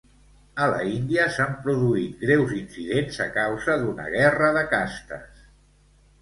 [0.63, 5.47] A la Índia s'han produït greus incidents a causa d'una guerra de castes.